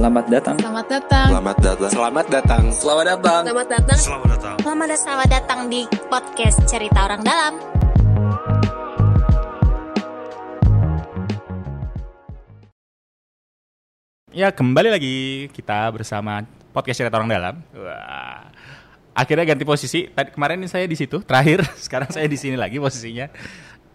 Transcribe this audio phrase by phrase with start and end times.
[0.00, 0.56] Selamat datang.
[0.56, 1.26] Selamat datang.
[1.28, 1.90] Selamat datang.
[1.92, 2.64] Selamat datang.
[2.72, 3.42] Selamat datang.
[3.44, 3.98] Selamat datang.
[4.00, 4.56] Selamat datang.
[4.64, 4.96] Selamat datang.
[4.96, 7.52] Selamat datang di podcast Cerita Orang Dalam.
[14.32, 15.16] Ya kembali lagi
[15.52, 17.54] kita bersama podcast cerita orang dalam.
[17.76, 18.48] Wah,
[19.12, 20.08] akhirnya ganti posisi.
[20.08, 23.28] Tadi kemarin ini saya di situ terakhir, sekarang saya di sini lagi posisinya.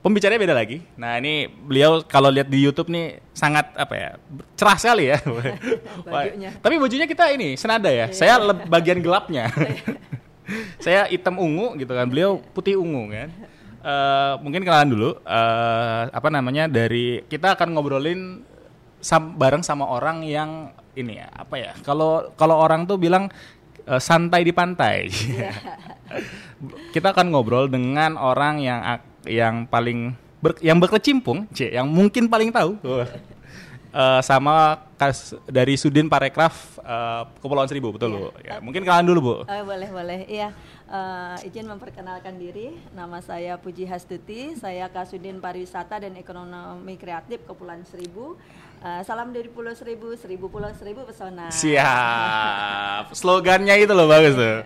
[0.05, 0.85] Pembicaranya beda lagi.
[1.01, 4.09] Nah ini beliau kalau lihat di YouTube nih sangat apa ya
[4.53, 5.17] cerah sekali ya.
[6.05, 6.53] Bajunya.
[6.61, 8.13] Tapi bajunya kita ini senada ya.
[8.13, 9.49] Saya leb- bagian gelapnya.
[10.85, 12.05] saya hitam ungu gitu kan.
[12.05, 13.33] Beliau putih ungu kan.
[13.81, 15.09] Eh, mungkin kenalan dulu.
[15.25, 18.45] eh, apa namanya dari kita akan ngobrolin
[19.01, 23.29] sam- bareng sama orang yang ini ya apa ya kalau kalau orang tuh bilang
[23.85, 25.09] eh, santai di pantai
[26.95, 32.29] kita akan ngobrol dengan orang yang ak- yang paling ber- yang berkecimpung C, yang mungkin
[32.29, 32.77] paling tahu.
[33.95, 38.27] Eh, sama kas dari Sudin Parekraf eh, Kepulauan Seribu betul bu?
[38.43, 39.35] Ya mungkin kenalan dulu bu.
[39.47, 40.27] Oh, boleh boleh.
[40.27, 40.51] Iya.
[40.91, 42.75] Eh, izin memperkenalkan diri.
[42.91, 44.51] Nama saya Puji Hastuti.
[44.59, 48.35] Saya Kasudin Pariwisata dan Ekonomi Kreatif Kepulauan Seribu
[48.85, 53.09] Eh, salam dari Pulau Seribu Seribu Pulau Seribu pesona Siap.
[53.11, 54.61] Slogannya itu loh bagus tuh.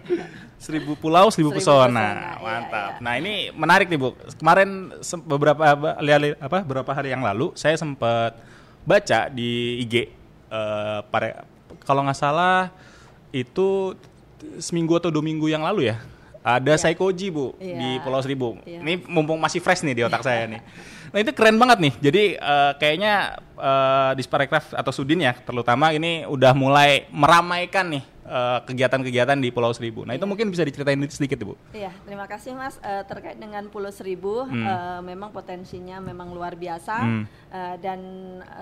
[0.59, 1.87] Seribu pulau, seribu, Seribu pesona.
[1.87, 2.89] pesona, iya, Mantap.
[2.91, 2.99] iya.
[2.99, 4.11] Nah ini menarik nih bu.
[4.35, 4.91] Kemarin
[5.23, 8.35] beberapa apa, li- apa beberapa hari yang lalu saya sempat
[8.83, 10.11] baca di IG.
[10.51, 11.45] eh, pare,
[11.87, 12.73] kalau nggak salah
[13.31, 13.95] itu
[14.57, 16.01] seminggu atau dua minggu yang lalu ya.
[16.39, 17.75] Ada Saikoji bu Iya.
[17.75, 18.57] di Pulau Seribu.
[18.63, 18.79] Iya.
[18.79, 20.61] Ini mumpung masih fresh nih di otak saya nih.
[21.09, 21.93] Nah itu keren banget nih.
[21.99, 23.13] Jadi eh, kayaknya
[23.59, 29.71] eh, di atau Sudin ya, terutama ini udah mulai meramaikan nih eh, kegiatan-kegiatan di Pulau
[29.71, 30.03] Seribu.
[30.03, 31.53] Nah itu mungkin bisa diceritain sedikit ibu.
[31.71, 32.75] Iya, terima kasih Mas.
[32.83, 37.23] Eh, terkait dengan Pulau Seribu, eh, memang potensinya memang luar biasa Hmm.
[37.49, 37.99] Eh, dan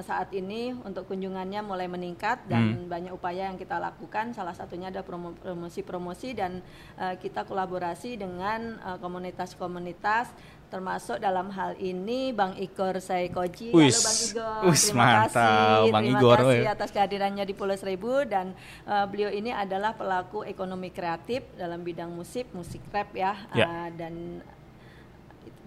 [0.08, 4.32] saat ini untuk kunjungannya mulai meningkat dan banyak upaya yang kita lakukan.
[4.32, 6.64] Salah satunya ada promo- promosi-promosi dan
[6.96, 10.32] eh, kita kolaborasi dengan komunitas-komunitas
[10.68, 13.72] termasuk dalam hal ini Bang Igor Saikoji.
[13.72, 13.88] Halo.
[13.88, 15.92] Bang Igor, Wis, terima mantap, kasih.
[15.92, 18.52] Bang terima Igor, kasih atas kehadirannya di Pulau Seribu dan
[18.84, 23.66] uh, beliau ini adalah pelaku ekonomi kreatif dalam bidang musik, musik rap ya, Ya.
[23.66, 24.44] Uh, dan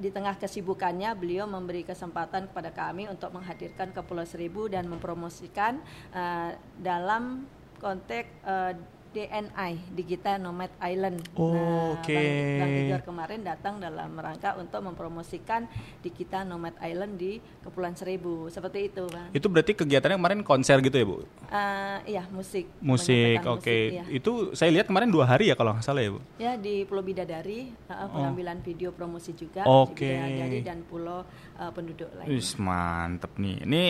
[0.00, 5.80] di tengah kesibukannya beliau memberi kesempatan kepada kami untuk menghadirkan ke Pulau Seribu dan mempromosikan
[6.16, 7.44] uh, dalam
[7.80, 8.72] konteks uh,
[9.10, 11.18] DNI Digital Nomad Island.
[11.34, 12.14] Oh, oke.
[12.14, 15.66] Bang, Bang Igor kemarin datang dalam rangka untuk mempromosikan
[15.98, 18.46] Digital Nomad Island di Kepulauan Seribu.
[18.48, 19.34] Seperti itu, Bang.
[19.34, 21.16] Itu berarti kegiatannya kemarin konser gitu ya bu?
[21.50, 22.70] Uh, iya musik.
[22.78, 23.66] Musik, oke.
[23.66, 24.04] musik, iya.
[24.06, 26.20] Itu saya lihat kemarin dua hari ya kalau nggak salah ya bu?
[26.38, 29.90] Ya di Pulau Bidadari uh, pengambilan video promosi juga Oh.
[29.90, 30.06] Oke.
[30.06, 31.26] di Bidadari dan Pulau
[31.58, 32.30] uh, penduduk lain.
[32.30, 33.66] Wis mantep nih.
[33.66, 33.82] Ini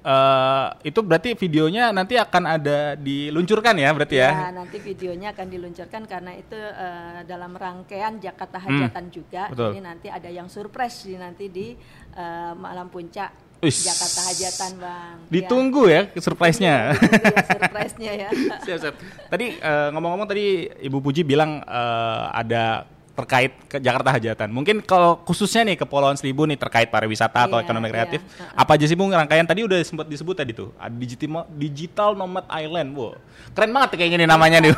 [0.00, 4.30] eh itu berarti videonya nanti akan ada diluncurkan ya berarti ya?
[4.32, 9.48] Ya, nanti videonya akan diluncurkan karena itu uh, dalam rangkaian Jakarta Hajatan juga.
[9.48, 9.52] Hmm.
[9.52, 9.70] betul.
[9.76, 11.76] Jadi nanti ada yang surprise di nanti di
[12.16, 13.84] uh, malam puncak Wis.
[13.84, 15.16] Jakarta Hajatan, Bang.
[15.28, 16.96] Ditunggu ya, surprise-nya.
[16.96, 18.28] Ya, surprise-nya ya.
[18.64, 18.94] siap, siap.
[19.28, 19.60] Tadi
[19.92, 22.88] ngomong-ngomong tadi Ibu Puji bilang eh, ada
[23.20, 24.48] terkait ke Jakarta Hajatan.
[24.48, 28.48] Mungkin kalau khususnya nih Kepulauan Seribu nih terkait pariwisata atau Iya, ekonomi kreatif, iya.
[28.54, 30.72] apa aja sih Bu rangkaian tadi udah sempat disebut tadi tuh.
[30.76, 33.12] Ada digital digital nomad island, Bu.
[33.52, 34.72] Keren banget kayaknya nih namanya nih.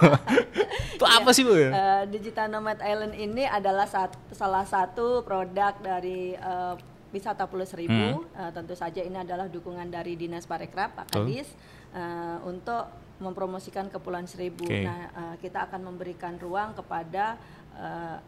[0.94, 1.54] Itu apa sih, Bu?
[1.54, 1.70] Eh,
[2.08, 6.74] Digital Nomad Island ini adalah sat- salah satu produk dari eh,
[7.10, 8.24] wisata Pulau Seribu.
[8.24, 8.41] Hmm.
[8.41, 11.06] Eh, tentu saja ini adalah dukungan dari Dinas Parekraf Pak.
[11.12, 11.47] Kadis
[11.92, 12.88] eh, untuk
[13.19, 14.66] mempromosikan Kepulauan Seribu.
[14.66, 14.82] Oke.
[14.82, 17.38] Nah, eh, kita akan memberikan ruang kepada
[17.77, 18.19] eh,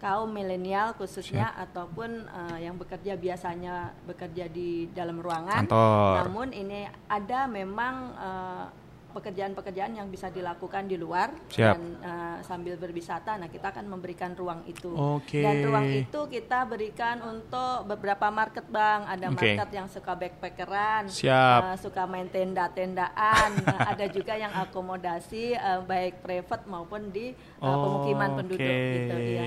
[0.00, 5.68] kaum milenial khususnya ataupun eh, yang bekerja biasanya bekerja di dalam ruangan.
[5.68, 6.14] Kantor.
[6.24, 8.66] Namun ini ada memang eh,
[9.10, 11.74] pekerjaan-pekerjaan yang bisa dilakukan di luar Siap.
[11.74, 13.36] dan eh, sambil berwisata.
[13.36, 14.90] Nah, kita akan memberikan ruang itu.
[14.94, 15.42] Oke.
[15.42, 19.06] Dan ruang itu kita berikan untuk beberapa market, Bang.
[19.06, 19.36] Ada Oke.
[19.36, 21.60] market yang suka backpackeran, Siap.
[21.74, 23.50] eh, suka main tenda-tendaan.
[23.66, 29.46] Nah, ada juga yang akomodasi eh, baik private maupun di eh, pemukiman penduduk gitu ya.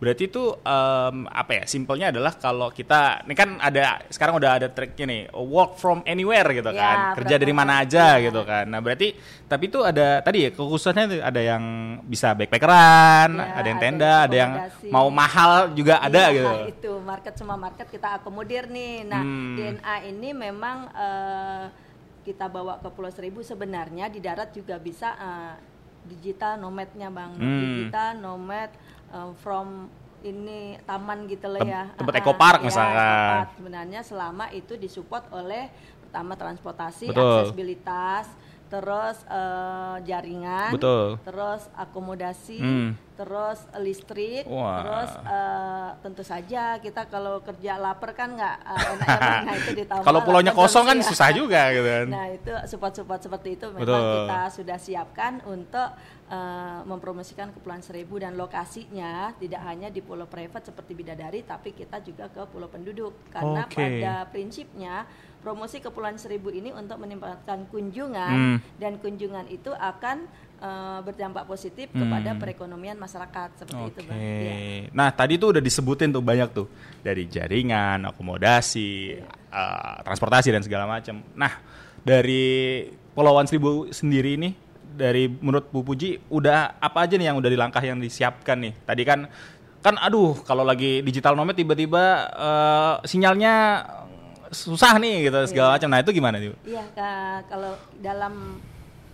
[0.00, 1.64] Berarti itu em, apa ya?
[1.68, 6.48] Simpelnya adalah kalau kita ini kan ada sekarang udah ada triknya nih, work from anywhere
[6.50, 6.96] gitu Ya, kan.
[7.20, 8.24] Kerja dari mana aja ya.
[8.24, 8.64] gitu kan.
[8.64, 9.12] Nah, berarti
[9.44, 11.64] tapi itu ada tadi ya kekhususannya ada yang
[12.02, 14.52] bisa backpackeran, Ya, ada yang ada tenda, yang ada yang
[14.88, 16.52] mau mahal juga ada Iya, gitu.
[16.70, 19.04] itu market semua market kita akomodir nih.
[19.04, 19.52] Nah, Hmm.
[19.52, 21.64] DNA ini memang eh,
[22.22, 25.54] kita bawa ke Pulau Seribu sebenarnya di darat juga bisa eh,
[26.02, 27.60] digital nomadnya bang, Hmm.
[27.60, 28.72] digital nomad
[29.10, 29.90] eh, from
[30.20, 31.82] ini taman gitu loh Tem- ya.
[31.96, 33.40] tempat Ah, eco park ya, misalkan.
[33.56, 37.24] Sebenarnya selama itu disupport oleh pertama transportasi, Betul.
[37.48, 38.28] aksesibilitas,
[38.70, 41.18] terus eh, jaringan, Betul.
[41.26, 42.90] terus akomodasi, Hmm.
[43.18, 44.78] terus listrik, Wah.
[44.80, 50.06] terus eh, tentu saja kita kalau kerja lapar kan nggak eh, enak-enak nah itu ditambah
[50.06, 52.06] Kalau pulaunya kosong kan susah juga gitu kan.
[52.14, 54.14] Nah itu support-support seperti itu memang Betul.
[54.24, 55.90] kita sudah siapkan untuk
[56.30, 61.98] eh, mempromosikan Kepulauan Seribu dan lokasinya tidak hanya di pulau private seperti Bidadari, tapi kita
[62.06, 63.74] juga ke pulau penduduk karena Oke.
[63.74, 68.58] pada prinsipnya promosi Kepulauan Seribu ini untuk meningkatkan kunjungan Hmm.
[68.76, 70.28] dan kunjungan itu akan
[70.60, 72.04] eh, berdampak positif Hmm.
[72.04, 74.08] kepada perekonomian masyarakat seperti itu, Oke.
[74.12, 74.18] bang.
[74.20, 74.54] Iya.
[74.92, 76.68] Nah tadi tuh udah disebutin tuh banyak tuh
[77.00, 79.24] dari jaringan, akomodasi, Iya.
[79.24, 81.24] eh, transportasi dan segala macam.
[81.32, 81.64] Nah
[82.00, 84.52] dari Pulauan Seribu sendiri ini,
[84.90, 88.76] dari menurut Bu Puji, udah apa aja nih yang udah dilangkah yang disiapkan nih?
[88.84, 89.32] Tadi kan
[89.80, 93.54] kan aduh kalau lagi digital nomad tiba-tiba eh, sinyalnya
[94.50, 95.88] susah nih gitu segala macam.
[95.88, 96.54] Nah itu gimana tuh?
[96.64, 96.84] Iya,
[97.46, 98.58] kalau dalam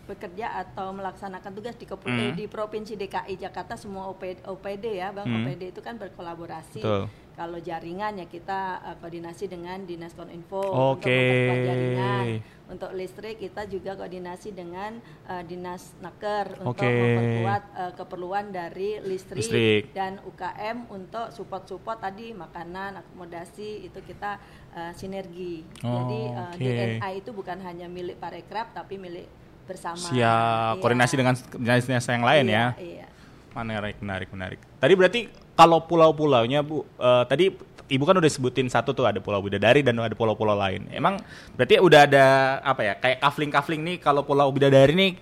[0.07, 2.21] bekerja atau melaksanakan tugas di, kepu- Hmm.
[2.21, 5.43] eh, di provinsi DKI Jakarta semua OPD, OPD ya, bang Hmm.
[5.43, 6.79] OPD itu kan berkolaborasi.
[6.79, 7.11] Betul.
[7.37, 10.57] Kalau jaringan ya kita eh, koordinasi dengan dinas kominfo
[10.97, 11.13] Oke.
[11.45, 12.25] untuk jaringan.
[12.67, 14.97] Untuk listrik kita juga koordinasi dengan
[15.29, 16.89] eh, dinas naker untuk Oke.
[16.89, 19.83] memperkuat eh, keperluan dari listrik, Listrik.
[19.93, 24.41] dan UKM untuk support-support tadi makanan, akomodasi itu kita
[24.73, 25.61] eh, sinergi.
[25.77, 26.65] Jadi eh, Oke.
[26.65, 29.29] DNA itu bukan hanya milik Parekraf tapi milik
[29.69, 30.01] bersama.
[30.01, 30.81] Siap Iya.
[30.81, 32.67] koordinasi dengan dinas-dinas yang lain Iya, ya.
[32.81, 33.07] Iya.
[33.53, 34.61] Menarik, menarik, menarik.
[34.77, 35.21] Tadi berarti
[35.57, 37.45] kalau pulau-pulaunya Bu, eh, tadi
[37.87, 40.91] Ibu kan udah sebutin satu tuh ada Pulau Bidadari dan ada pulau-pulau lain.
[40.91, 41.23] Emang
[41.55, 42.27] berarti udah ada
[42.67, 45.13] apa ya kayak kafling-kafling nih kalau Pulau Bidadari nih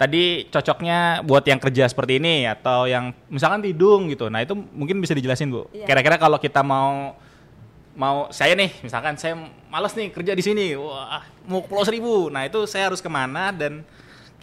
[0.00, 4.32] tadi cocoknya buat yang kerja seperti ini atau yang misalkan Tidung gitu.
[4.32, 5.68] Nah itu mungkin bisa dijelasin Bu.
[5.76, 5.84] Iya.
[5.84, 7.12] Kira-kira kalau kita mau
[7.92, 9.36] mau saya nih misalkan saya
[9.68, 12.32] males nih kerja di sini, wah mau ke Pulau Seribu.
[12.32, 13.84] Nah itu saya harus ke mana dan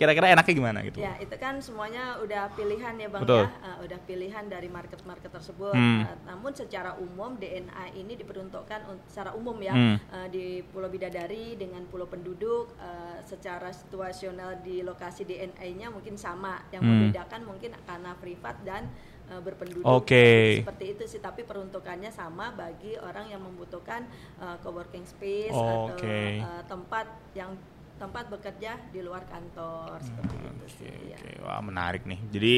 [0.01, 0.98] kira-kira enaknya gimana gitu?
[0.98, 3.45] Ya, itu kan semuanya udah pilihan ya Bang Betul.
[3.45, 3.53] ya.
[3.62, 5.77] Uh, udah pilihan dari market-market tersebut.
[5.77, 6.09] Hmm.
[6.09, 10.01] Uh, namun secara umum DNA ini diperuntukkan un- secara umum ya Hmm.
[10.09, 16.57] uh, di Pulau Bidadari dengan pulau penduduk uh, secara situasional di lokasi DNA-nya mungkin sama.
[16.74, 16.92] Yang Hmm.
[16.97, 18.89] membedakan mungkin karena privat dan
[19.31, 19.88] berpenduduk.
[19.88, 20.59] Oke.
[20.59, 24.04] Seperti itu sih, tapi peruntukannya sama bagi orang yang membutuhkan
[24.36, 26.44] uh, coworking space atau Oke.
[26.44, 27.56] uh, tempat yang
[28.01, 30.89] tempat bekerja di luar kantor seperti itu sih.
[30.89, 31.45] Oke, ya.
[31.45, 32.18] Wah menarik nih.
[32.33, 32.56] Jadi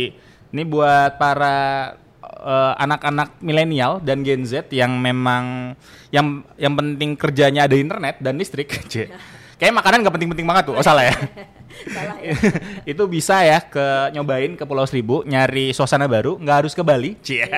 [0.56, 1.92] ini buat para
[2.24, 5.76] eh, anak-anak milenial dan Gen Z yang memang
[6.16, 8.72] yang yang penting kerjanya ada internet dan listrik.
[9.60, 10.76] Kayaknya makanan nggak penting-penting banget tuh.
[10.80, 11.16] Oh salah ya.
[11.74, 12.38] Salah ya.
[12.94, 17.18] itu bisa ya ke nyobain ke Pulau Seribu nyari suasana baru nggak harus ke Bali.
[17.20, 17.44] Cie.
[17.44, 17.50] Iya.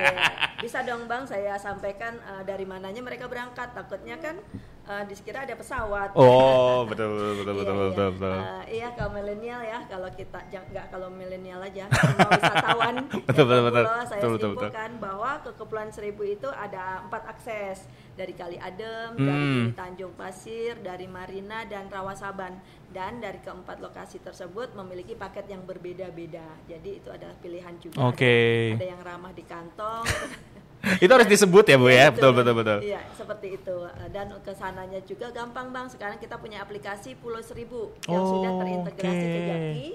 [0.64, 3.76] Bisa dong Bang, saya sampaikan eh, dari mananya mereka berangkat.
[3.76, 4.40] Takutnya kan
[4.86, 6.10] eh, dikira ada pesawat.
[6.14, 7.86] Oh betul betul betul Iya, betul iya.
[7.86, 8.10] betul.
[8.16, 8.34] betul.
[8.36, 12.96] Eh, iya kalau milenial ya, kalau kita nggak kalau milenial aja, semua wisatawan.
[13.04, 13.84] Betul, yang betul, betul.
[13.84, 14.62] pulau, Saya Betul, betul, betul.
[14.64, 17.78] simpulkan bahwa ke Kepulauan Seribu itu ada empat akses
[18.14, 19.28] dari Kali Adem, Hmm.
[19.28, 22.56] dari Tanjung Pasir, dari Marina dan Rawasaban.
[22.88, 26.48] Dan dari keempat lokasi tersebut memiliki paket yang berbeda-beda.
[26.64, 28.00] Jadi itu adalah pilihan juga.
[28.00, 28.38] Ada- Oke.
[28.72, 30.06] Ada, yang ramah di kantong.
[30.98, 32.08] itu harus disebut ya bu ya.
[32.10, 32.78] Betul betul betul.
[32.82, 33.76] Iya, seperti itu.
[34.10, 35.88] Dan ke sananya juga gampang bang.
[35.88, 39.48] Sekarang kita punya aplikasi Pulau Seribu yang Oh, sudah terintegrasi ke oke.
[39.48, 39.88] Jaki.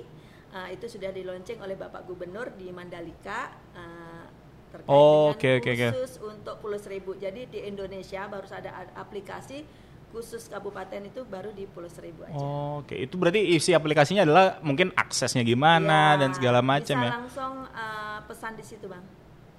[0.51, 3.55] Eh, itu sudah dilonceng oleh Bapak Gubernur di Mandalika.
[3.73, 4.25] eh,
[4.71, 5.87] terkait Oh, dengan oke, oke.
[5.91, 7.15] khusus untuk Pulau Seribu.
[7.15, 9.67] Jadi di Indonesia baru ada aplikasi
[10.11, 12.35] khusus kabupaten itu baru di Pulau Seribu aja.
[12.35, 17.07] Oh, Oke, itu berarti isi aplikasinya adalah mungkin aksesnya gimana Ya, dan segala macam bisa
[17.07, 17.15] ya.
[17.15, 19.03] langsung eh, pesan di situ bang.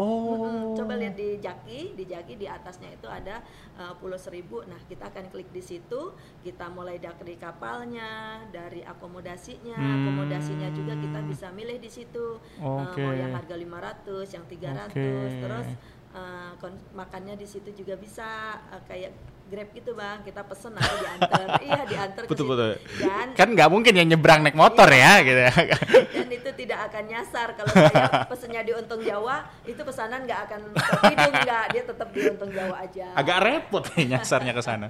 [0.01, 0.73] Oh.
[0.73, 3.45] Coba lihat di Jaki, di Jaki di atasnya itu ada
[3.77, 4.65] uh, Pulau Seribu.
[4.65, 10.01] Nah, kita akan klik di situ, kita mulai dari kapalnya, dari akomodasinya, Hmm.
[10.01, 12.41] akomodasinya juga kita bisa milih di situ.
[12.57, 13.05] Uh, Oke.
[13.05, 15.07] mau yang harga 500, yang 300, Oke.
[15.45, 15.67] terus
[16.17, 16.51] uh,
[16.97, 19.13] makannya di situ juga bisa uh, kayak
[19.51, 20.23] Grab gitu, Bang.
[20.23, 21.59] Kita pesen nanti diantar.
[21.67, 22.79] iya, diantar Betul betul.
[23.03, 25.51] Dan Kan nggak mungkin yang nyebrang naik motor ya gitu ya.
[26.15, 30.59] dan itu tidak akan nyasar kalau saya pesennya di Untung Jawa itu pesanan nggak akan
[30.71, 34.87] ke Tidung nggak dia tetap di Untung Jawa aja Agak repot nih nyasarnya ke sana.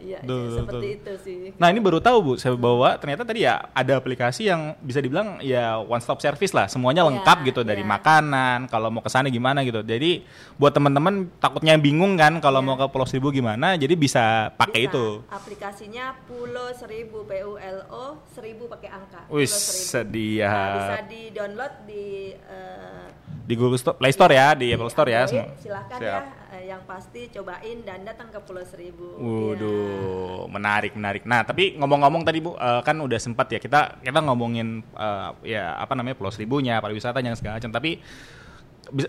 [0.00, 0.96] Iya iya, seperti betul.
[0.96, 4.72] itu sih Nah ini baru tahu bu, saya bawa ternyata tadi ya ada aplikasi yang
[4.80, 7.92] bisa dibilang ya one stop service lah, semuanya Iya, lengkap gitu dari iya.
[7.92, 9.84] makanan, kalau mau ke sana gimana gitu.
[9.84, 10.24] Jadi
[10.56, 12.66] buat teman-teman takutnya bingung kan kalau Iya.
[12.66, 14.90] mau ke Pulau Seribu gimana, jadi bisa pakai Bisa.
[14.92, 15.06] itu.
[15.28, 20.48] aplikasinya Pulau Seribu P U L O Seribu pakai angka Wih sedia.
[20.48, 23.06] Nah, bisa di download di eh,
[23.50, 25.50] di Google Store, Play Store ya, di Apple Store ya semua.
[25.58, 26.06] Silahkan Siap.
[26.06, 26.18] ya,
[26.54, 29.18] eh, yang pasti cobain dan datang ke Pulau Seribu.
[29.18, 31.26] Waduh, menarik menarik.
[31.26, 35.28] Nah, tapi ngomong-ngomong tadi Bu, eh, kan udah sempat ya kita kita ngomongin eh,
[35.58, 37.74] ya apa namanya Pulau Seribunya, pariwisatanya segala macam.
[37.74, 37.98] Tapi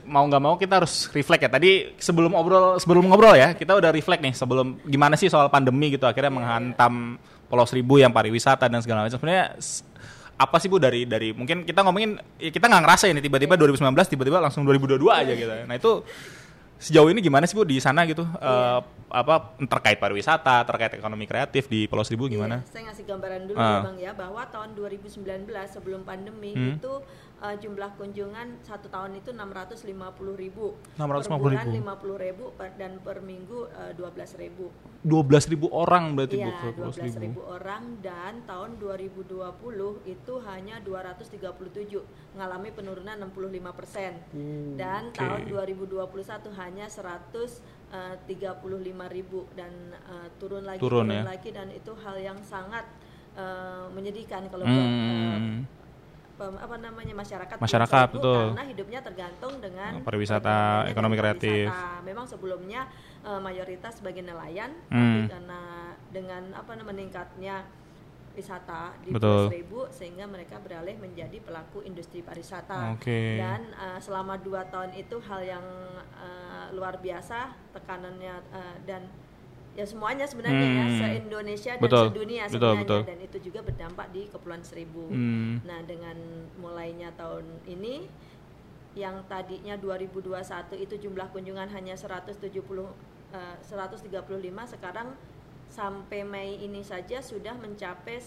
[0.09, 1.49] mau nggak mau kita harus reflect ya.
[1.53, 5.93] Tadi sebelum obrol sebelum ngobrol ya, kita udah reflect nih sebelum gimana sih soal pandemi
[5.93, 9.21] gitu akhirnya menghantam Pulau Seribu yang pariwisata dan segala macam.
[9.21, 9.59] Sebenarnya
[10.41, 13.93] apa sih Bu dari dari mungkin kita ngomongin ya kita nggak ngerasa ini tiba-tiba 2019
[14.09, 15.51] tiba-tiba langsung 2022 aja gitu.
[15.63, 15.91] Nah, itu
[16.77, 18.25] sejauh ini gimana sih Bu di sana gitu?
[18.25, 18.79] Eh,
[19.11, 22.59] apa terkait pariwisata, terkait ekonomi kreatif di Pulau Seribu gimana?
[22.59, 23.69] Iya, saya ngasih gambaran dulu Ah.
[23.69, 26.73] ya Bang ya bahwa tahun 2019 sebelum pandemi Hmm.
[26.73, 26.93] itu
[27.41, 29.83] uh, jumlah kunjungan satu tahun itu 650
[30.35, 31.25] ribu, 650.000.
[31.25, 34.05] per bulan 50 ribu per- dan per minggu uh, 12
[34.37, 34.69] ribu.
[35.01, 35.17] 12
[35.49, 37.17] ribu orang berarti Bu Iya, Pulau 12 Seribu.
[37.19, 39.33] ribu orang dan tahun 2020
[40.05, 41.41] itu hanya 237
[42.31, 43.33] mengalami penurunan 65
[43.73, 44.13] persen
[44.77, 45.17] dan Oke.
[45.17, 46.05] tahun 2021
[46.55, 47.89] hanya 135
[49.09, 51.23] ribu dan eh, turun lagi Turun ya.
[51.23, 52.85] lagi dan itu hal yang sangat
[53.33, 55.31] eh, menyedihkan kalau buat eh, Hmm.
[55.33, 55.65] pem-
[56.41, 58.53] apa namanya masyarakat Masyarakat, betul.
[58.53, 61.69] karena hidupnya tergantung dengan Pariwisata, ekonomi kreatif.
[61.69, 62.01] pariwisata.
[62.01, 62.81] Memang sebelumnya
[63.21, 65.25] eh, mayoritas sebagai nelayan, Hmm.
[65.25, 65.61] tapi karena
[66.09, 67.55] dengan apa namanya meningkatnya
[68.31, 69.51] wisata di Betul.
[69.51, 72.95] Seribu sehingga mereka beralih menjadi pelaku industri pariwisata.
[72.95, 73.35] Oke.
[73.37, 75.65] Dan eh, selama dua tahun itu hal yang
[76.15, 79.03] eh, luar biasa tekanannya eh, dan
[79.71, 80.99] ya semuanya sebenarnya ya Hmm.
[80.99, 83.01] se Indonesia dan Betul, sedunia betul, sebenarnya betul.
[83.07, 85.07] dan itu juga berdampak di Kepulauan Seribu.
[85.07, 85.63] Hmm.
[85.63, 86.17] Nah, dengan
[86.59, 88.07] mulainya tahun ini
[88.99, 92.91] yang tadinya 2021 itu jumlah kunjungan hanya 170
[93.31, 94.11] eh, 135
[94.67, 95.15] sekarang
[95.71, 98.19] sampai Mei ini saja sudah mencapai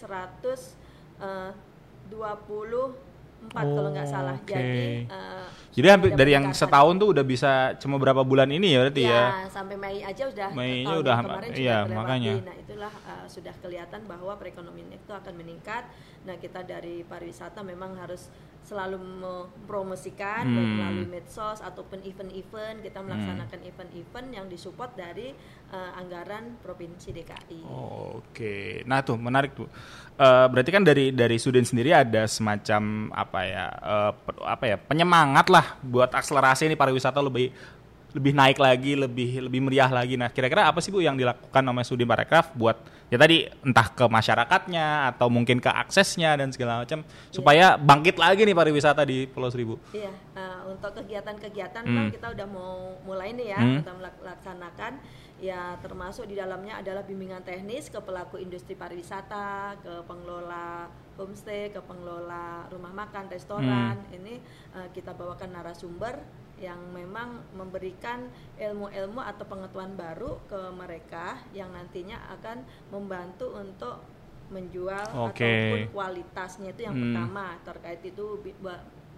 [3.52, 4.36] 124 kalau nggak salah.
[4.40, 4.54] Oke.
[4.54, 4.78] Jadi
[5.10, 9.02] eh, Jadi hampir dari yang setahun tuh udah bisa cuma berapa bulan ini ya berarti
[9.04, 9.10] ya.
[9.10, 12.32] Ya, sampai Mei aja udah Mei-nya udah kemarin iya, makanya.
[12.46, 15.90] Nah, itulah uh, sudah kelihatan bahwa perekonomian itu akan meningkat.
[16.24, 18.30] Nah, kita dari pariwisata memang harus
[18.64, 20.74] selalu mempromosikan baik Hmm.
[20.74, 25.36] melalui medsos ataupun event-event kita melaksanakan event-event yang disupport dari
[25.68, 27.60] uh, anggaran provinsi DKI.
[28.10, 29.68] Oke, nah tuh menarik tuh.
[30.14, 33.64] Eh, berarti kan dari dari Sudin sendiri ada semacam apa ya,
[34.16, 37.50] pe- apa ya penyemangat lah buat akselerasi ini pariwisata lebih
[38.14, 40.14] lebih naik lagi, lebih lebih meriah lagi.
[40.14, 42.78] Nah, kira-kira apa sih bu yang dilakukan sama Sudin Parekraf buat
[43.10, 47.02] ya tadi entah ke masyarakatnya atau mungkin ke aksesnya dan segala macam
[47.34, 49.82] supaya bangkit lagi nih pariwisata di Pulau Seribu.
[49.90, 51.94] Iya, uh, untuk kegiatan-kegiatan Hmm.
[51.94, 53.82] Bang, kita udah mau mulai nih ya, Hmm.
[53.82, 54.92] kita melaksanakan
[55.42, 60.86] ya termasuk di dalamnya adalah bimbingan teknis ke pelaku industri pariwisata, ke pengelola
[61.18, 63.98] homestay, ke pengelola rumah makan, restoran.
[63.98, 64.16] Hmm.
[64.16, 64.34] Ini
[64.74, 66.22] uh, kita bawakan narasumber
[66.62, 72.62] yang memang memberikan ilmu-ilmu atau pengetahuan baru ke mereka yang nantinya akan
[72.94, 74.06] membantu untuk
[74.54, 75.42] menjual Oke.
[75.42, 77.10] ataupun kualitasnya itu yang Hmm.
[77.10, 78.38] pertama terkait itu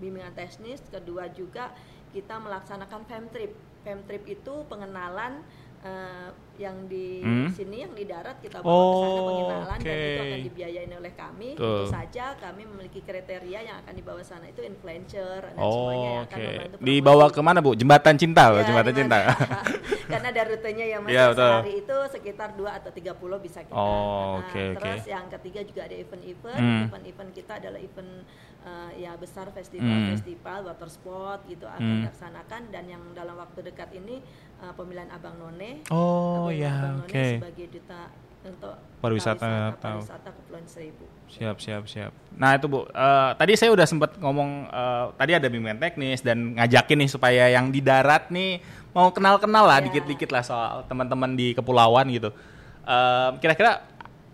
[0.00, 1.76] bimbingan teknis kedua juga
[2.14, 3.52] kita melaksanakan fam trip
[3.84, 5.44] fam trip itu pengenalan
[5.78, 7.48] eh, yang di Hmm.
[7.48, 11.12] sini yang di darat kita bawa ke sana Oh, pengenalan dan itu akan dibiayain oleh
[11.12, 11.60] kami Tuh.
[11.60, 16.24] tentu saja kami memiliki kriteria yang akan dibawa sana itu influencer dan Oh, semuanya yang
[16.24, 17.36] akan membantu Dibawa promosi.
[17.36, 17.70] ke mana bu?
[17.74, 18.44] Jembatan cinta?
[18.50, 19.18] Ya, jembatan di cinta.
[19.20, 19.60] mana?
[20.06, 21.44] Karena ada rutenya yang masih Iya, betul.
[21.52, 23.76] sehari itu sekitar 2 atau 3 pulau bisa kita.
[23.76, 24.62] Oh, Nah, oke.
[24.76, 26.56] Terus yang ketiga juga ada event-event.
[26.56, 26.82] Hmm.
[26.88, 28.24] Event-event kita adalah event
[28.64, 29.54] eh, ya besar Hmm.
[29.54, 31.94] festival-festival water sport gitu akan Hmm.
[32.00, 34.18] dilaksanakan dan yang dalam waktu dekat ini
[34.58, 35.84] eh, pemilihan Abang None.
[35.88, 37.24] Oh, ya, None oke.
[37.38, 38.00] sebagai duta
[38.42, 39.98] untuk Pariwisata, pariwisata, tahu.
[40.00, 41.04] pariwisata Kepulauan Seribu.
[41.26, 42.12] Siap, siap, siap.
[42.32, 46.54] Nah itu bu, eh, tadi saya udah sempat ngomong, eh, tadi ada bimbingan teknis dan
[46.54, 48.62] ngajakin nih supaya yang di darat nih
[48.94, 49.90] mau kenal-kenal lah, Ya.
[49.90, 52.30] dikit-dikit lah soal teman-teman di kepulauan gitu.
[52.86, 53.82] Eh, Kira-kira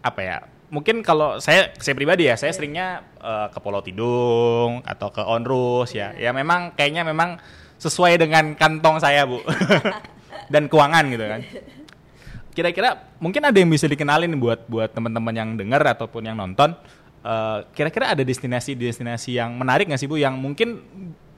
[0.01, 0.39] apa ya?
[0.73, 5.93] Mungkin kalau saya, saya pribadi ya, saya seringnya eh, ke Pulau Tidung atau ke Onrus
[5.93, 6.13] ya.
[6.15, 7.41] Ya memang kayaknya memang
[7.83, 9.43] sesuai dengan kantong saya bu,
[10.55, 11.41] dan keuangan gitu kan.
[12.53, 16.77] Kira-kira mungkin ada yang bisa dikenalin buat buat teman-teman yang dengar ataupun yang nonton.
[17.23, 20.21] Eh, Kira-kira ada destinasi-destinasi yang menarik nggak sih bu?
[20.21, 20.69] Yang mungkin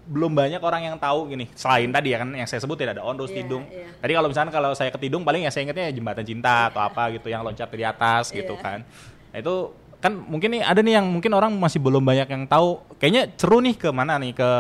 [0.05, 1.49] belum banyak orang yang tahu gini.
[1.55, 3.65] Selain tadi ya kan yang saya sebut tidak ada Onrus, Iya, Tidung.
[3.71, 3.89] iya.
[3.97, 7.09] Tadi kalau misalnya kalau saya ke Tidung paling ya saya ingatnya jembatan cinta atau apa
[7.15, 8.61] gitu yang loncat dari atas gitu Iya.
[8.61, 8.79] kan.
[9.33, 9.55] Nah itu
[10.03, 12.83] kan mungkin nih ada nih yang mungkin orang masih belum banyak yang tahu.
[12.99, 14.51] Kayaknya seru nih ke mana nih ke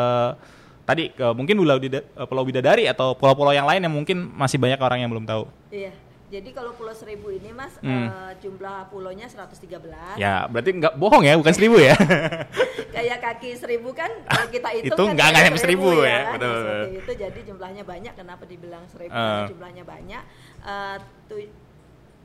[0.84, 4.76] tadi ke mungkin Pulau, Dida- Pulau Bidadari atau pulau-pulau yang lain yang mungkin masih banyak
[4.76, 5.48] orang yang belum tahu.
[5.68, 5.92] Iya.
[6.24, 8.10] Jadi kalau Pulau Seribu ini Mas Hmm.
[8.10, 10.16] eh, jumlah pulaunya 113.
[10.16, 11.94] Ya, berarti nggak bohong ya, bukan seribu ya.
[12.94, 16.32] Kayak kaki seribu kan kalau kita hitung Itu kan nggak- nyampe seribu ya, kan?
[16.34, 19.20] betul, seperti itu jadi jumlahnya banyak kenapa dibilang seribu Eh.
[19.20, 20.22] karena jumlahnya banyak.
[20.60, 21.52] Eh, tu-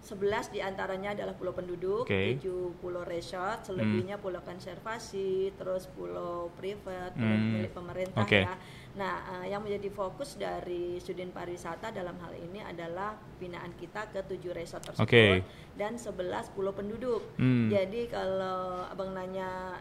[0.09, 2.09] 11 di antaranya adalah pulau penduduk.
[2.09, 2.41] Hmm.
[2.41, 7.53] 7 pulau resort, selebihnya pulau konservasi, terus pulau privat, pulau Hmm.
[7.61, 8.41] milik pemerintah Oke.
[8.41, 8.57] ya.
[8.97, 14.25] Nah, eh, yang menjadi fokus dari Sudin Pariwisata dalam hal ini adalah binaan kita ke
[14.25, 15.45] tujuh resort tersebut Oke.
[15.77, 17.21] dan 11 pulau penduduk.
[17.37, 17.69] Hmm.
[17.69, 19.77] Jadi kalau abang nanya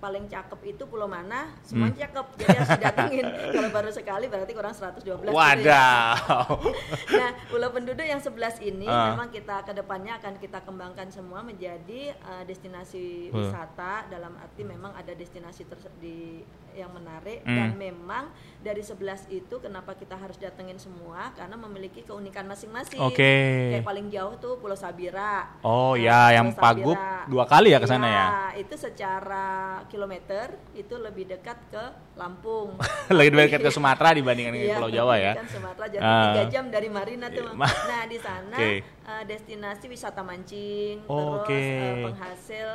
[0.00, 1.60] paling cakep itu pulau mana, Hmm.
[1.62, 2.26] semuanya cakep.
[2.34, 3.26] Jadi harus didatengin.
[3.54, 5.28] kalau baru sekali berarti kurang 112.
[5.28, 6.16] gitu ya.
[7.12, 9.12] Nah, pulau penduduk yang 11 ini Ah.
[9.12, 13.44] memang kita ke depannya akan kita kembangkan semua menjadi uh, destinasi Hmm.
[13.44, 16.40] wisata dalam arti memang ada destinasi di
[16.70, 17.50] yang menarik Hmm.
[17.52, 18.24] dan memang
[18.56, 22.96] dari 11 itu kenapa kita harus datengin semua karena memiliki keunikan masing-masing.
[22.96, 23.74] Oke.
[23.74, 25.50] Kayak paling jauh tuh Pulau Sabira.
[25.60, 28.14] Oh, Nah, ya, Pulau yang Pagup dua kali ya ke sana ya?
[28.14, 28.30] Iya,
[28.62, 32.78] itu secara kilometer itu lebih dekat ke Lampung.
[33.10, 35.32] Lebih dekat ke Sumatera dibandingkan dengan Iya, Pulau Jawa ya.
[35.34, 36.24] Kan Sumatera jadi Ah.
[36.30, 37.50] tiga jam dari Marina tuh.
[37.50, 38.70] Iya, Nah di sana Oke.
[38.80, 41.58] eh, destinasi wisata mancing, Oh, terus oke.
[41.58, 42.68] eh, penghasil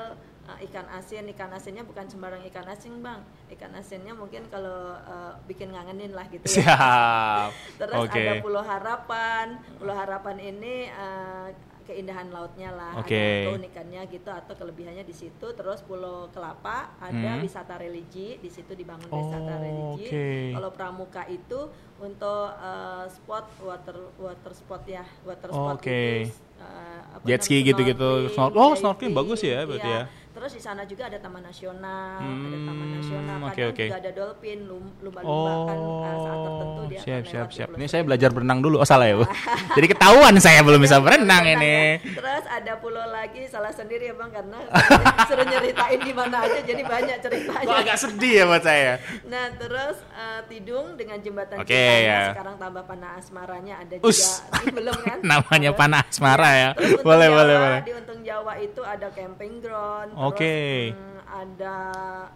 [0.46, 1.24] eh, ikan asin.
[1.28, 3.18] Ikan asinnya bukan sembarang ikan asin bang.
[3.50, 6.68] Ikan asinnya mungkin kalau eh, bikin ngangenin lah gitu ya.
[6.68, 7.50] Siap.
[7.80, 8.20] Terus Oke.
[8.20, 9.58] ada Pulau Harapan.
[9.76, 11.48] Pulau Harapan ini eh,
[11.86, 13.14] keindahan lautnya lah, Oke.
[13.14, 15.48] ada keunikannya gitu atau kelebihannya di situ.
[15.54, 17.42] Terus Pulau Kelapa ada Hmm.
[17.42, 20.10] wisata religi, di situ dibangun Oh, wisata religi.
[20.10, 20.28] oke.
[20.58, 21.60] Kalau Pramuka itu
[21.96, 25.94] untuk eh, spot water water spot ya, water spot Oke.
[26.26, 28.10] itu eh, apa Jet ski gitu-gitu.
[28.30, 30.04] snorkeling, oh, snorkeling bagus ya berarti ya.
[30.36, 33.38] Terus di sana juga ada taman nasional, ada Hmm, taman nasional.
[33.40, 33.84] oke, Kadang oke.
[33.86, 37.68] juga ada dolphin, lum- lumba-lumba kan eh, saat tertentu Oh, dia siap siap siap.
[37.72, 38.76] Ini saya belajar berenang dulu.
[38.78, 39.26] Oh salah ya bu.
[39.78, 41.98] Jadi ketahuan saya belum bisa berenang ini.
[42.04, 44.60] Terus ada pulau lagi salah sendiri ya bang karena
[45.30, 47.66] suruh nyeritain di mana aja jadi banyak ceritanya.
[47.66, 48.94] Kok agak sedih ya buat saya.
[49.26, 52.22] Nah terus eh, Tidung dengan jembatan Cintanya, ya.
[52.32, 54.44] sekarang tambah panah asmaranya ada Us.
[54.44, 55.18] juga belum kan?
[55.22, 56.70] Namanya panah asmara ya.
[56.76, 57.80] Terus Boleh Jawa, boleh boleh.
[57.82, 60.12] Di Untung Jawa itu ada camping ground.
[60.26, 60.56] Oke.
[60.92, 61.78] Terus hmm, ada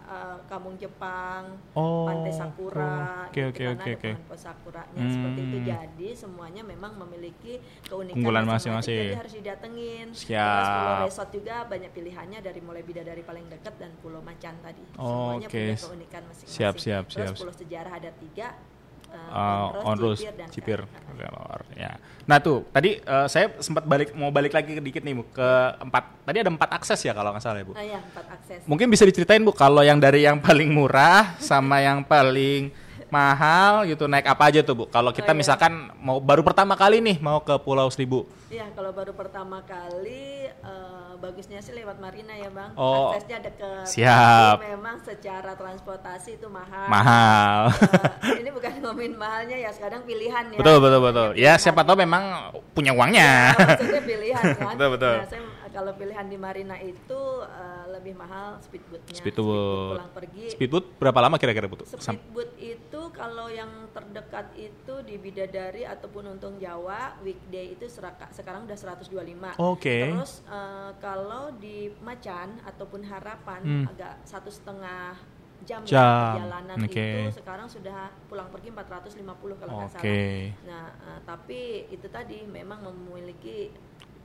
[0.04, 3.26] eh, Kampung Jepang, Oh, Pantai Sakura.
[3.26, 4.10] oke, gitu, oke, karena oke, ada oke.
[4.28, 5.56] pohon sakuranya seperti itu.
[5.56, 5.66] Hmm.
[5.66, 7.52] Jadi semuanya memang memiliki
[7.88, 9.08] keunikan Unggulan masing-masing.
[9.08, 10.06] Jadi harus didatengin.
[10.12, 10.36] Siap.
[10.36, 14.82] Terus Pulau Resort juga banyak pilihannya dari mulai bidadari paling dekat dan Pulau Macan tadi.
[15.00, 15.56] Oh, Semuanya oke.
[15.56, 16.56] punya keunikan masing-masing.
[16.60, 17.34] Siap, siap, Terus siap.
[17.40, 18.48] Pulau Sejarah ada tiga.
[19.10, 21.30] Eh, Uh, Onrus, onrus, Cipir, cipir,
[21.78, 21.94] ya.
[22.26, 25.50] Nah tuh tadi eh, saya sempat balik mau balik lagi dikit nih bu ke
[25.82, 27.74] empat tadi ada empat akses ya kalau nggak salah ya bu.
[27.74, 28.60] Ah, ya, empat akses.
[28.66, 32.70] Mungkin bisa diceritain bu kalau yang dari yang paling murah sama yang paling
[33.10, 34.84] mahal gitu naik apa aja tuh bu?
[34.86, 35.40] Kalau kita Oh, iya.
[35.40, 40.46] misalkan mau baru pertama kali nih mau ke Pulau Seribu, Iya, kalau baru pertama kali
[40.46, 42.74] eh, bagusnya sih lewat Marina ya, Bang.
[42.74, 43.86] Oh, Aksesnya deket.
[43.86, 44.58] siap.
[44.58, 46.86] Tapi memang secara transportasi itu mahal.
[46.86, 47.58] mahal.
[48.26, 50.58] Eh, ini bukan ngomongin mahalnya ya, sekarang pilihan ya.
[50.58, 51.28] betul betul betul.
[51.30, 51.58] Ya pilihan.
[51.60, 52.22] siapa tahu memang
[52.70, 53.52] punya uangnya.
[53.52, 54.72] Ya, maksudnya pilihan kan.
[54.74, 55.14] Betul, betul.
[55.14, 59.16] Nah, saya kalau pilihan di Marina itu eh, lebih mahal speedboatnya.
[59.16, 59.90] Speedboat.
[59.92, 60.44] pulang pergi.
[60.50, 61.80] Speedboat berapa lama kira-kira bu?
[61.84, 68.30] Sam- Speedboat itu kalau yang terdekat itu di Bidadari ataupun Untung Jawa weekday itu seraka-
[68.30, 69.54] sekarang udah 125.
[69.56, 70.10] Oke.
[70.10, 73.84] Terus eh, kalau di Macan ataupun Harapan Hmm.
[73.86, 75.14] agak satu setengah
[75.60, 76.88] jam, ya Jam, perjalanan oke.
[76.88, 79.20] itu sekarang sudah pulang pergi 450
[79.54, 80.00] kalau nggak salah.
[80.00, 80.56] Oke.
[80.64, 83.68] Nah, eh, tapi itu tadi memang memiliki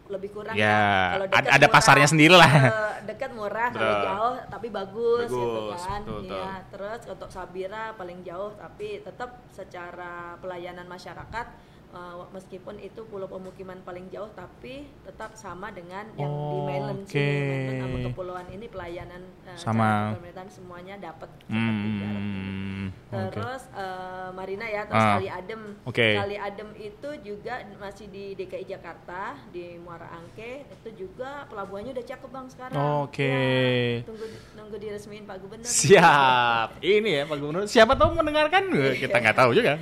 [0.05, 2.45] lebih kurang Ya, Kalau ada pasarnya sendiri lah.
[2.47, 6.01] eh, dekat murah kalau jauh tapi bagus, gitu Bagus, kan.
[6.05, 6.37] betul, betul.
[6.37, 11.45] Iya, terus untuk Sabira paling jauh tapi tetap secara pelayanan masyarakat
[11.95, 17.15] eh, meskipun itu pulau pemukiman paling jauh tapi tetap sama dengan yang di mainland Oke.
[17.15, 20.13] sini mainland sama kepulauan ini pelayanan eh, Sama.
[20.13, 22.43] pemerintahan semuanya dapat seperti jaraknya.
[22.45, 22.87] Hmm.
[23.09, 23.33] oke.
[23.33, 25.61] Terus eh, Marina ya, terus Ah, Kali Adem.
[25.81, 26.07] oke.
[26.13, 30.67] Kali Adem itu juga masih di DKI Jakarta di Muara Angke.
[30.69, 32.75] Itu juga pelabuhannya udah cakep bang sekarang.
[33.01, 33.31] Oke.
[33.31, 35.65] Ya, tunggu nunggu diresmiin Pak Gubernur.
[35.65, 36.77] Siap.
[36.79, 37.63] Ini ya Pak Gubernur.
[37.65, 38.63] Siapa tahu mendengarkan?
[39.01, 39.79] Kita nggak tahu juga.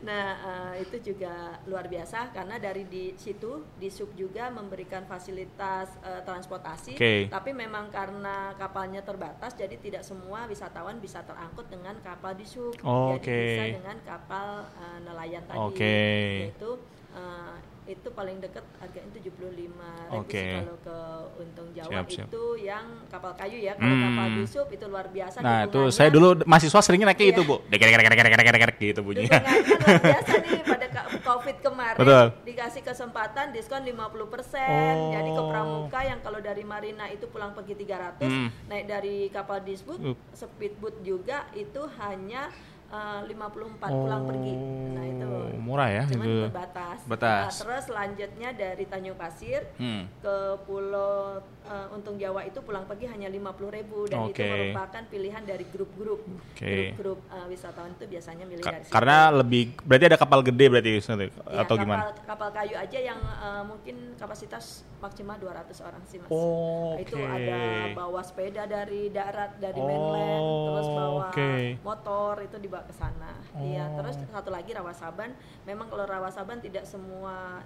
[0.00, 5.92] Nah eh, itu juga luar biasa karena dari di situ di sub juga memberikan fasilitas
[6.00, 6.96] eh, transportasi.
[6.96, 7.28] Oke.
[7.28, 12.72] Tapi memang karena kapalnya terbatas, jadi tidak semua wisatawan bisa terangkut dengan kapal di sub.
[12.80, 13.28] Oke.
[13.28, 14.48] Jadi bisa dengan kapal
[14.80, 15.60] eh, nelayan tadi.
[15.60, 16.00] Oke.
[16.48, 16.70] Yaitu
[17.12, 20.36] eh, itu paling dekat harganya 75 ribu Oke.
[20.36, 20.96] sih kalau ke
[21.38, 22.26] untung Jawa Siap, siap.
[22.28, 23.72] itu yang kapal kayu ya.
[23.74, 24.04] Kalau Hmm.
[24.06, 25.36] kapal busuk itu luar biasa.
[25.40, 27.34] Nah, itu saya dulu mahasiswa seringnya naiknya Iya.
[27.34, 27.56] itu, Bu.
[27.66, 29.40] Dek-dek-dek-dek-dek-dek-dek gitu bunyinya.
[29.40, 30.86] Luar biasa nih pada
[31.20, 32.26] COVID kemarin Betul.
[32.44, 34.94] dikasih kesempatan diskon 50%.
[35.10, 35.48] Jadi ke Oh.
[35.48, 38.48] Pramuka yang kalau dari Marina itu pulang pergi 300, Hmm.
[38.66, 40.16] naik dari kapal disbut, Uh.
[40.32, 42.52] speedboat juga itu hanya
[42.90, 44.54] eh, 54 pulang pergi.
[44.90, 46.34] Nah, itu Oh, murah ya cuman itu.
[46.50, 46.98] Batas.
[47.06, 50.10] Nah, terus selanjutnya dari Tanjung Pasir Hmm.
[50.16, 54.48] ke Pulau eh, Untung Jawa itu pulang pergi hanya 50.000 dan itu Oke.
[54.48, 56.20] merupakan pilihan dari grup-grup.
[56.50, 56.66] Oke.
[56.92, 58.92] Grup-grup eh, wisatawan itu biasanya milih Ka- dari situ.
[58.92, 61.30] karena lebih berarti ada kapal gede berarti Iya, atau
[61.68, 62.02] kapal, gimana?
[62.26, 64.64] Kapal kayu aja yang eh, mungkin kapasitas
[64.98, 66.28] maksimal 200 orang sih mas.
[66.28, 67.24] Oh, Itu oke.
[67.24, 67.60] ada
[67.94, 71.52] bawa sepeda dari darat dari Oh, mainland, terus bawa oke.
[71.80, 73.32] motor itu dibawa ke sana.
[73.54, 73.96] Iya, Oh.
[73.98, 75.32] terus satu lagi Rawasaban.
[75.62, 77.60] Memang kalau Rawasaban tidak semua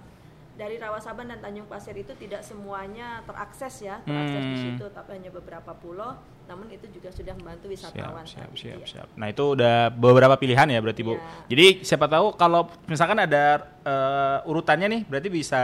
[0.53, 4.63] dari Rawasaban dan Tanjung Pasir itu tidak semuanya terakses ya, terakses di Hmm.
[4.71, 6.15] situ, tapi hanya beberapa pulau.
[6.45, 8.23] Namun itu juga sudah membantu Siap, wisatawan.
[8.23, 8.57] siap, tadi.
[8.57, 8.87] siap, Iya.
[8.87, 9.07] siap.
[9.15, 11.13] Nah itu udah beberapa pilihan ya berarti bu.
[11.13, 11.21] Iya.
[11.49, 15.61] Jadi siapa tahu kalau misalkan ada eh, urutannya nih, berarti bisa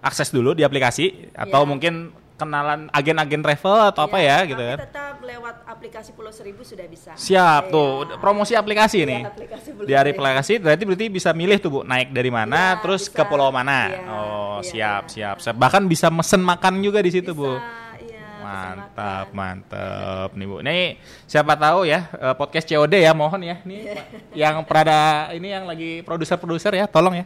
[0.00, 1.68] akses dulu di aplikasi atau Iya.
[1.68, 1.94] mungkin
[2.34, 4.78] kenalan agen-agen travel atau apa ya gitu kan?
[4.80, 5.03] tetap
[5.34, 7.12] lewat aplikasi Pulau Seribu sudah bisa.
[7.12, 7.72] Siap Iya.
[7.72, 9.20] tuh promosi aplikasi Iya, nih.
[9.26, 13.06] aplikasi Pulau Di aplikasi berarti berarti bisa milih tuh bu naik dari mana, Iya, terus
[13.06, 13.16] bisa.
[13.16, 13.90] ke pulau mana.
[13.90, 15.10] Iya, oh iya, siap iya.
[15.10, 15.56] siap siap.
[15.56, 17.50] Bahkan bisa mesen makan juga di situ Bisa, bu.
[17.98, 20.56] iya, pesan Mantap, mantap nih Bu.
[20.60, 24.98] Nih siapa tahu ya eh, podcast COD ya mohon ya nih Pak, yang perada
[25.32, 27.24] ini yang lagi produser-produser ya tolong ya.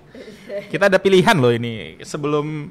[0.67, 2.71] Kita ada pilihan loh ini sebelum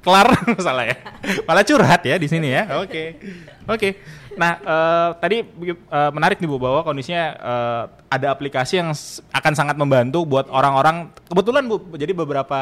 [0.00, 0.32] kelar
[0.64, 0.96] salah ya.
[1.44, 2.66] Malah curhat ya di sini ya.
[2.82, 3.20] Oke.
[3.68, 3.88] Oke.
[4.36, 8.90] Nah, eh, tadi eh, menarik nih Bu bahwa kondisinya eh, ada aplikasi yang
[9.32, 11.12] akan sangat membantu buat orang-orang.
[11.28, 12.58] Kebetulan Bu, jadi beberapa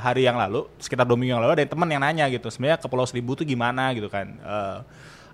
[0.00, 2.88] hari yang lalu, sekitar dua minggu yang lalu ada teman yang nanya gitu, sebenarnya ke
[2.88, 4.26] Pulau Seribu tuh gimana gitu kan.
[4.40, 4.78] Eh,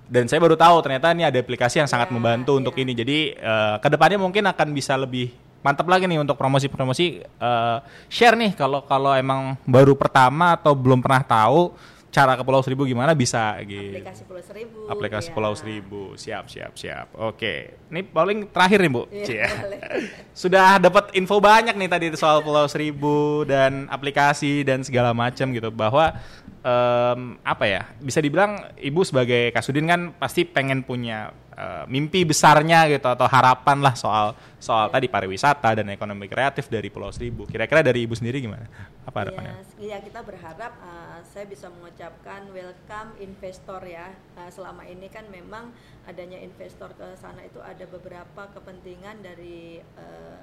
[0.09, 2.81] dan saya baru tahu ternyata ini ada aplikasi yang sangat Ya, membantu untuk ya.
[2.83, 2.93] ini.
[2.97, 8.39] Jadi eh, ke depannya mungkin akan bisa lebih mantap lagi nih untuk promosi-promosi eh, share
[8.39, 11.75] nih kalau kalau emang baru pertama atau belum pernah tahu
[12.09, 14.01] cara ke Pulau Seribu gimana bisa gitu.
[14.01, 14.79] Aplikasi Pulau Seribu.
[14.89, 15.35] Aplikasi iya.
[15.37, 17.07] Pulau Seribu, siap siap siap.
[17.21, 19.03] Oke, ini paling terakhir nih bu.
[19.13, 19.81] Iya, boleh.
[20.43, 25.69] Sudah dapat info banyak nih tadi soal Pulau Seribu dan aplikasi dan segala macam gitu
[25.69, 26.17] bahwa
[26.63, 32.87] em, apa ya bisa dibilang ibu sebagai kasudin kan pasti pengen punya eh, mimpi besarnya
[32.91, 37.47] gitu atau harapan lah soal soal tadi pariwisata dan ekonomi kreatif dari Pulau Seribu.
[37.47, 38.67] Kira-kira dari ibu sendiri gimana?
[39.07, 39.55] Apa harapannya?
[39.79, 44.11] Iya, iya, kita berharap uh, saya bisa mengucapkan welcome investor ya.
[44.35, 45.71] Uh, selama ini kan memang
[46.11, 50.43] adanya investor ke sana itu ada beberapa kepentingan dari uh,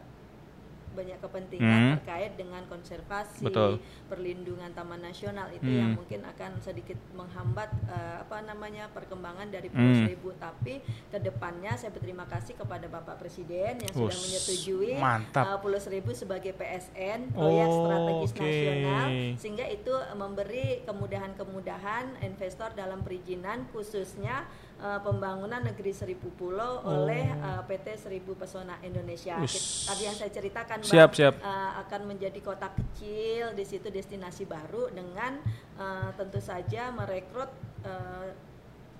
[0.95, 1.93] banyak kepentingan Hmm.
[1.99, 3.77] terkait dengan konservasi, Betul.
[4.05, 5.77] perlindungan taman nasional itu Hmm.
[5.77, 10.01] yang mungkin akan sedikit menghambat uh, apa namanya perkembangan dari Pulau Hmm.
[10.01, 10.29] Seribu.
[10.33, 15.43] Tapi ke depannya saya berterima kasih kepada Bapak Presiden yang sudah Us, menyetujui mantap.
[15.45, 18.39] uh, Pulau Seribu sebagai PSN proyek Oh, strategis oke.
[18.41, 19.05] nasional
[19.35, 24.45] sehingga itu eh, memberi kemudahan-kemudahan investor dalam perizinan khususnya
[24.77, 29.37] eh, pembangunan negeri seribu pulau oleh eh, PT Seribu Pesona Indonesia.
[29.37, 29.51] Us.
[29.51, 31.33] Kit- Tadi yang saya ceritakan Siap, siap.
[31.35, 31.47] eh,
[31.79, 35.39] akan menjadi kota kecil di situ destinasi baru dengan
[35.75, 37.49] eh, tentu saja merekrut
[37.81, 38.29] eh,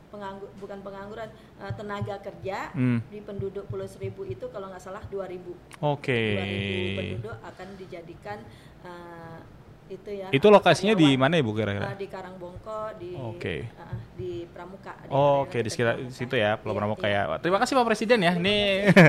[0.05, 3.03] penganggur bukan pengangguran eh, tenaga kerja Hmm.
[3.05, 6.21] di penduduk Pulau Seribu itu kalau nggak salah 2000 Oke.
[6.95, 8.39] 2000 penduduk akan dijadikan
[8.81, 9.39] eh,
[9.87, 11.93] itu ya Itu lokasinya di mana ibu kira-kira?
[11.93, 13.55] Eh, di Karangbongko di Oke.
[13.63, 16.15] eh, di Pramuka di Oh, Oke di dekat sekitar Pramuka.
[16.15, 17.21] situ ya Pulau Iya, Pramuka iya.
[17.23, 17.37] ya.
[17.37, 18.33] Terima kasih Pak Presiden ya.
[18.33, 18.57] Ini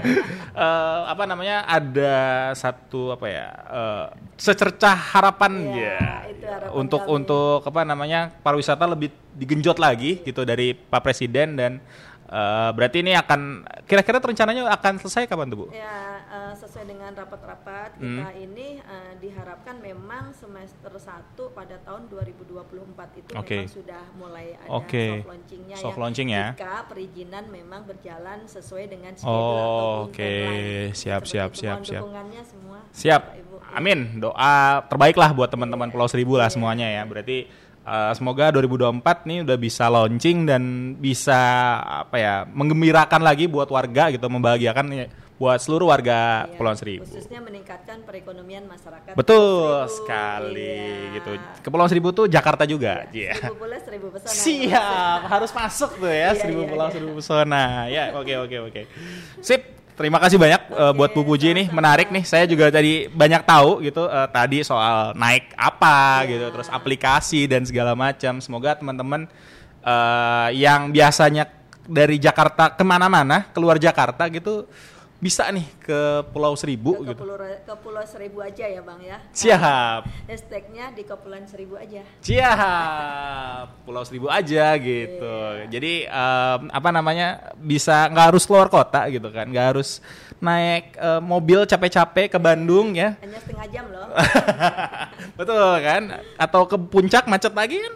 [0.67, 2.15] eh, apa namanya ada
[2.53, 7.15] satu apa ya eh, secercah harapan Iya, ya itu harapan untuk kami.
[7.15, 11.73] untuk apa namanya pariwisata lebih digenjot lagi gitu dari Pak Presiden dan
[12.27, 13.41] eh, berarti ini akan
[13.85, 15.67] kira-kira rencananya akan selesai kapan tuh Bu?
[15.71, 18.19] Ya, eh, sesuai dengan rapat-rapat Hmm.
[18.19, 21.11] kita ini eh, diharapkan memang semester 1
[21.49, 22.53] pada tahun 2024
[23.17, 23.57] itu Oke.
[23.57, 25.05] memang sudah mulai ada Oke.
[25.17, 26.03] soft launchingnya Soft ya.
[26.03, 26.47] launching ya.
[26.53, 30.19] Jika perizinan memang berjalan sesuai dengan schedule Oh, ataupun oke.
[30.19, 30.93] deadline.
[30.93, 31.59] Siap, Seperti siap, itu.
[31.59, 32.03] siap, siap.
[32.03, 32.79] dukungannya semua.
[32.91, 33.23] Siap.
[33.37, 33.55] Ibu.
[33.69, 33.99] Amin.
[34.17, 35.89] Doa terbaik lah buat teman-teman.
[35.89, 36.55] Pulau Seribu lah Iya.
[36.55, 37.03] semuanya ya.
[37.05, 37.45] Berarti
[37.83, 40.63] uh, semoga 2024 nih udah bisa launching dan
[40.97, 41.37] bisa
[42.03, 47.05] apa ya menggembirakan lagi buat warga gitu, membahagiakan ya, buat seluruh warga Iya, Pulau Seribu.
[47.05, 49.13] Khususnya meningkatkan perekonomian masyarakat.
[49.13, 49.45] Betul
[49.85, 49.97] Seribu.
[50.01, 51.13] sekali Iya.
[51.15, 51.31] gitu.
[51.61, 53.05] Kepulauan Seribu tuh Jakarta juga.
[53.13, 53.37] Iya.
[53.37, 54.33] Seribu pulau seribu pesona.
[54.33, 56.95] Siap, harus masuk tuh ya Iya, seribu iya, pulau iya.
[56.97, 57.65] seribu pesona.
[57.87, 58.83] Ya, oke oke oke.
[59.41, 59.63] Sip.
[59.97, 62.21] Terima kasih banyak uh, Oke, buat Bu Puji nih, menarik nih.
[62.21, 66.37] Saya juga tadi banyak tahu gitu uh, tadi soal naik apa Iya.
[66.37, 68.37] gitu, terus aplikasi dan segala macam.
[68.37, 69.25] Semoga teman-teman
[69.81, 71.49] uh, yang biasanya
[71.89, 74.69] dari Jakarta ke mana-mana, keluar Jakarta gitu,
[75.27, 77.27] bisa nih ke Pulau Seribu ke gitu.
[77.27, 79.19] Pulau, ke Pulau Seribu aja ya bang ya.
[79.35, 82.07] Siap, Hashtagnya di Kepulauan Seribu aja.
[82.23, 83.83] siap.
[83.83, 85.35] Pulau Seribu aja gitu.
[85.67, 89.99] Jadi um, apa namanya bisa nggak harus keluar kota gitu kan, nggak harus
[90.39, 93.19] naik uh, mobil capek-capek ke Bandung ya.
[93.27, 94.07] Hanya setengah jam loh.
[95.43, 96.03] Betul kan?
[96.39, 97.95] Atau ke puncak macet lagi kan?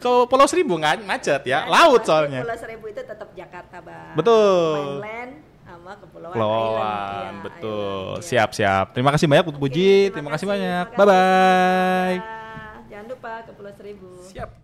[0.00, 2.40] Ke Pulau Seribu nggak macet ya, laut Pasti soalnya.
[2.48, 4.16] Pulau Seribu itu tetap Jakarta bang.
[4.16, 5.04] Betul.
[5.04, 5.51] Mainland
[5.82, 7.34] sama Kepulauan Kepulauan, Island.
[7.34, 8.06] Iya, betul.
[8.06, 8.26] island, iya.
[8.30, 8.86] Siap, siap.
[8.94, 9.92] Terima kasih banyak Oke, Puji.
[10.14, 10.84] Terima kasih banyak.
[10.94, 12.16] terima kasih bye.
[12.22, 12.86] semuanya.
[12.86, 14.08] Jangan lupa ke Pulau Seribu.
[14.30, 14.61] Siap.